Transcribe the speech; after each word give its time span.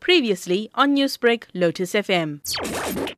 Previously 0.00 0.70
on 0.74 0.96
Newsbreak, 0.96 1.44
Lotus 1.54 1.92
FM. 1.92 2.40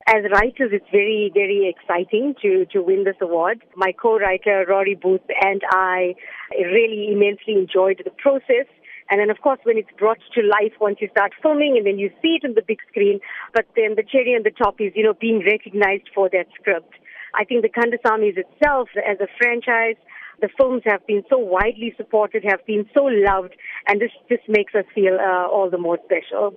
As 0.06 0.25
writers, 0.31 0.71
it's 0.73 0.91
very, 0.91 1.31
very 1.33 1.75
exciting 1.75 2.35
to, 2.43 2.67
to 2.67 2.83
win 2.83 3.05
this 3.05 3.17
award. 3.21 3.63
My 3.77 3.93
co-writer, 3.93 4.67
Rory 4.69 4.95
Booth, 4.95 5.23
and 5.41 5.62
I 5.71 6.15
really 6.51 7.09
immensely 7.11 7.54
enjoyed 7.54 8.03
the 8.04 8.11
process. 8.11 8.67
And 9.11 9.21
then, 9.21 9.30
of 9.30 9.41
course, 9.41 9.61
when 9.65 9.77
it's 9.79 9.91
brought 9.99 10.19
to 10.35 10.43
life 10.43 10.73
once 10.80 10.99
you 11.01 11.09
start 11.11 11.33
filming 11.43 11.77
and 11.77 11.87
then 11.87 11.99
you 11.99 12.11
see 12.21 12.38
it 12.40 12.46
on 12.46 12.54
the 12.54 12.62
big 12.66 12.78
screen, 12.90 13.21
but 13.54 13.66
then 13.76 13.94
the 13.96 14.03
cherry 14.03 14.34
on 14.34 14.42
the 14.42 14.50
top 14.50 14.80
is, 14.80 14.92
you 14.94 15.04
know, 15.04 15.14
being 15.14 15.42
recognized 15.44 16.09
for 16.14 16.28
that 16.30 16.46
script. 16.59 16.95
I 17.34 17.45
think 17.45 17.62
the 17.62 17.69
Kandasamys 17.69 18.37
itself, 18.37 18.88
as 18.96 19.19
a 19.20 19.27
franchise, 19.38 19.96
the 20.41 20.48
films 20.56 20.83
have 20.84 21.06
been 21.06 21.23
so 21.30 21.38
widely 21.38 21.95
supported, 21.97 22.45
have 22.45 22.65
been 22.66 22.88
so 22.95 23.05
loved, 23.05 23.55
and 23.87 24.01
this 24.01 24.10
just 24.28 24.42
makes 24.48 24.74
us 24.74 24.84
feel 24.95 25.15
uh, 25.15 25.47
all 25.47 25.70
the 25.70 25.79
more 25.79 25.98
special. 26.05 26.55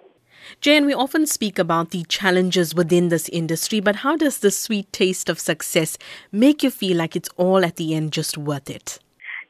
Jayan, 0.61 0.85
we 0.85 0.93
often 0.93 1.25
speak 1.25 1.57
about 1.57 1.91
the 1.91 2.03
challenges 2.05 2.75
within 2.75 3.09
this 3.09 3.29
industry, 3.29 3.79
but 3.79 3.97
how 3.97 4.17
does 4.17 4.39
the 4.39 4.51
sweet 4.51 4.91
taste 4.91 5.29
of 5.29 5.39
success 5.39 5.97
make 6.31 6.61
you 6.63 6.69
feel 6.69 6.97
like 6.97 7.15
it's 7.15 7.29
all 7.37 7.63
at 7.63 7.77
the 7.77 7.95
end 7.95 8.11
just 8.11 8.37
worth 8.37 8.69
it? 8.69 8.99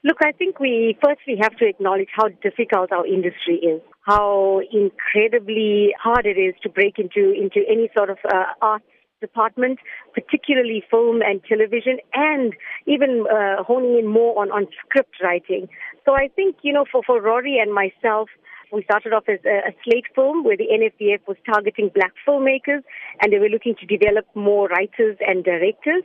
Look, 0.04 0.18
I 0.22 0.34
think 0.34 0.60
we 0.60 0.96
firstly 1.04 1.36
have 1.42 1.58
to 1.58 1.66
acknowledge 1.66 2.10
how 2.12 2.28
difficult 2.44 2.92
our 2.92 3.08
industry 3.08 3.56
is, 3.56 3.82
how 4.02 4.62
incredibly 4.72 5.96
hard 6.00 6.28
it 6.28 6.38
is 6.38 6.54
to 6.62 6.70
break 6.70 7.00
into, 7.00 7.32
into 7.32 7.68
any 7.68 7.90
sort 7.98 8.12
of 8.12 8.18
uh, 8.32 8.44
art 8.62 8.84
department, 9.28 9.78
particularly 10.14 10.84
film 10.90 11.22
and 11.22 11.38
television, 11.44 11.96
and 12.14 12.54
even 12.86 13.12
uh, 13.28 13.64
honing 13.64 13.98
in 14.00 14.08
more 14.08 14.34
on, 14.42 14.48
on 14.52 14.68
script 14.82 15.16
writing. 15.24 15.68
So 16.06 16.14
I 16.14 16.30
think, 16.36 16.58
you 16.62 16.74
know, 16.74 16.86
for, 16.92 17.02
for 17.08 17.22
Rory 17.22 17.58
and 17.64 17.74
myself, 17.74 18.30
we 18.72 18.84
started 18.84 19.14
off 19.14 19.26
as 19.28 19.40
a, 19.46 19.70
a 19.70 19.74
slate 19.84 20.06
film 20.14 20.44
where 20.44 20.58
the 20.58 20.68
NFVF 20.80 21.22
was 21.28 21.38
targeting 21.46 21.90
black 21.94 22.14
filmmakers 22.28 22.84
and 23.22 23.32
they 23.32 23.40
were 23.40 23.50
looking 23.50 23.76
to 23.80 23.86
develop 23.86 24.26
more 24.36 24.68
writers 24.68 25.18
and 25.26 25.44
directors. 25.44 26.04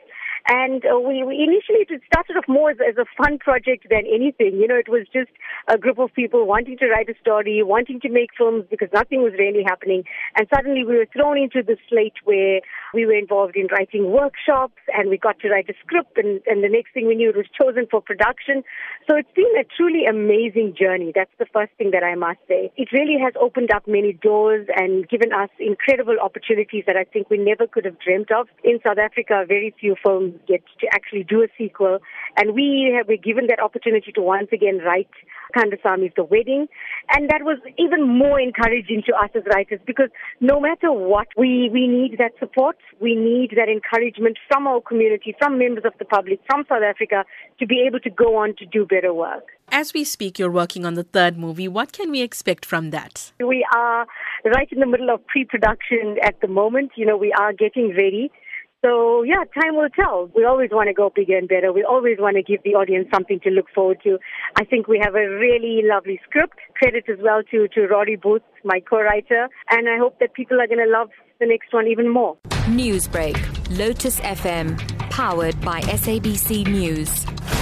And 0.51 0.83
uh, 0.85 0.99
we, 0.99 1.23
we 1.23 1.39
initially 1.39 1.87
it 1.87 2.03
started 2.11 2.37
off 2.37 2.49
more 2.49 2.73
as, 2.73 2.79
as 2.83 2.97
a 2.99 3.07
fun 3.15 3.39
project 3.39 3.87
than 3.89 4.03
anything. 4.03 4.59
You 4.59 4.67
know, 4.67 4.75
it 4.75 4.89
was 4.89 5.07
just 5.13 5.31
a 5.69 5.79
group 5.79 6.01
of 6.01 6.13
people 6.13 6.45
wanting 6.45 6.77
to 6.79 6.89
write 6.89 7.09
a 7.09 7.15
story, 7.21 7.63
wanting 7.63 8.01
to 8.01 8.09
make 8.09 8.31
films 8.37 8.65
because 8.69 8.89
nothing 8.93 9.23
was 9.23 9.33
really 9.39 9.63
happening. 9.63 10.03
And 10.35 10.49
suddenly 10.53 10.85
we 10.85 10.97
were 10.97 11.07
thrown 11.07 11.39
into 11.39 11.63
the 11.63 11.77
slate 11.89 12.19
where 12.25 12.61
we 12.93 13.07
were 13.07 13.15
involved 13.15 13.55
in 13.55 13.69
writing 13.71 14.11
workshops 14.11 14.75
and 14.93 15.09
we 15.09 15.19
got 15.19 15.39
to 15.39 15.51
write 15.51 15.71
a 15.71 15.75
script 15.87 16.19
and, 16.19 16.41
and 16.47 16.65
the 16.65 16.69
next 16.69 16.95
thing 16.95 17.07
we 17.07 17.15
knew 17.15 17.31
it 17.31 17.37
was 17.37 17.47
chosen 17.55 17.87
for 17.89 18.03
production. 18.03 18.65
So 19.09 19.17
it's 19.17 19.31
been 19.37 19.55
a 19.55 19.63
truly 19.63 20.05
amazing 20.05 20.75
journey. 20.75 21.13
That's 21.15 21.31
the 21.39 21.47
first 21.53 21.71
thing 21.79 21.93
that 21.93 22.03
I 22.03 22.17
must 22.17 22.41
say. 22.49 22.73
It 22.77 22.91
really 22.91 23.23
has 23.23 23.35
opened 23.41 23.71
up 23.71 23.87
many 23.87 24.15
doors 24.15 24.67
and 24.75 25.09
given 25.09 25.33
us 25.33 25.51
incredible 25.61 26.17
opportunities 26.21 26.83
that 26.89 26.97
I 26.97 27.05
think 27.05 27.31
we 27.31 27.39
never 27.39 27.69
could 27.69 27.85
have 27.85 28.01
dreamt 28.01 28.33
of. 28.33 28.49
In 28.65 28.81
South 28.85 28.99
Africa, 28.99 29.45
very 29.47 29.73
few 29.79 29.95
films 30.03 30.40
get 30.47 30.63
to 30.81 30.87
actually 30.93 31.25
do 31.25 31.43
a 31.43 31.49
sequel. 31.57 31.99
And 32.37 32.55
we 32.55 32.93
have 32.97 33.09
been 33.09 33.21
given 33.21 33.47
that 33.49 33.61
opportunity 33.61 34.13
to 34.13 34.23
once 34.23 34.49
again 34.53 34.79
write 34.79 35.11
Kandasamys 35.57 36.15
The 36.17 36.25
Wedding. 36.25 36.69
And 37.11 37.29
that 37.31 37.43
was 37.43 37.59
even 37.79 38.07
more 38.07 38.41
encouraging 38.41 39.03
to 39.07 39.15
us 39.15 39.31
as 39.35 39.43
writers 39.55 39.81
because 39.87 40.11
no 40.41 40.61
matter 40.61 40.93
what, 40.93 41.29
we, 41.37 41.71
we 41.73 41.87
need 41.87 42.19
that 42.19 42.33
support. 42.39 42.77
We 43.01 43.15
need 43.15 43.53
that 43.57 43.69
encouragement 43.69 44.39
from 44.49 44.67
our 44.67 44.81
community, 44.81 45.35
from 45.39 45.59
members 45.59 45.85
of 45.85 45.93
the 45.99 46.05
public, 46.05 46.41
from 46.49 46.65
South 46.69 46.83
Africa 46.83 47.25
to 47.59 47.67
be 47.67 47.85
able 47.87 48.01
to 48.01 48.11
go 48.11 48.37
on 48.37 48.55
to 48.57 48.67
do 48.67 48.87
better 48.87 49.13
work. 49.13 49.49
As 49.73 49.95
we 49.95 50.03
speak, 50.03 50.39
you're 50.39 50.51
working 50.51 50.85
on 50.85 50.95
the 50.95 51.05
third 51.05 51.39
movie. 51.39 51.69
What 51.69 51.93
can 51.93 52.11
we 52.11 52.23
expect 52.23 52.67
from 52.67 52.91
that? 52.91 53.33
We 53.39 53.65
are 53.75 54.05
right 54.45 54.69
in 54.73 54.81
the 54.81 54.87
middle 54.87 55.11
of 55.11 55.25
pre 55.27 55.45
production 55.45 56.17
at 56.23 56.41
the 56.41 56.49
moment. 56.49 56.93
You 56.97 57.07
know, 57.07 57.17
we 57.17 57.33
are 57.33 57.53
getting 57.53 57.95
ready. 57.95 58.33
So 58.83 59.23
yeah, 59.23 59.45
time 59.61 59.77
will 59.77 59.91
tell. 59.91 60.31
We 60.35 60.45
always 60.45 60.71
want 60.73 60.89
to 60.89 60.95
go 60.95 61.11
bigger 61.15 61.37
and 61.37 61.49
better. 61.49 61.73
We 61.73 61.85
always 61.85 62.17
want 62.19 62.37
to 62.37 62.43
give 62.43 62.63
the 62.63 62.71
audience 62.71 63.09
something 63.13 63.39
to 63.41 63.51
look 63.51 63.67
forward 63.75 63.99
to. 64.05 64.19
I 64.57 64.65
think 64.65 64.89
we 64.89 64.99
have 65.03 65.15
a 65.15 65.29
really 65.29 65.83
lovely 65.85 66.19
script. 66.25 66.59
Credit 66.77 67.05
as 67.11 67.19
well 67.23 67.43
to, 67.51 67.69
to 67.69 67.87
Rory 67.87 68.17
Booth, 68.17 68.43
my 68.65 68.81
co-writer. 68.81 69.49
And 69.71 69.89
I 69.89 69.99
hope 69.99 70.19
that 70.21 70.33
people 70.33 70.61
are 70.61 70.67
going 70.67 70.85
to 70.85 70.91
love 70.91 71.11
the 71.41 71.47
next 71.47 71.73
one 71.73 71.89
even 71.89 72.09
more. 72.09 72.37
Newsbreak, 72.69 73.37
Lotus 73.79 74.19
FM, 74.21 74.79
powered 75.11 75.61
by 75.61 75.83
SABC 75.83 76.67
News. 76.67 77.60